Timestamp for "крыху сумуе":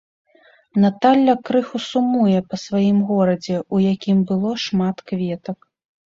1.49-2.39